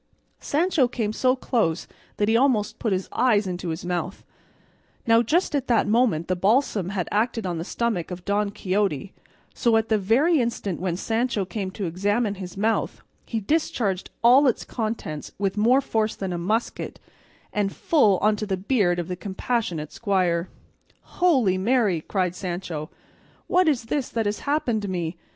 [0.39, 4.23] Sancho came so close that he almost put his eyes into his mouth;
[5.05, 9.13] now just at that moment the balsam had acted on the stomach of Don Quixote,
[9.53, 14.47] so, at the very instant when Sancho came to examine his mouth, he discharged all
[14.47, 16.99] its contents with more force than a musket,
[17.53, 20.49] and full into the beard of the compassionate squire.
[21.19, 22.89] "Holy Mary!" cried Sancho,
[23.45, 25.15] "what is this that has happened me?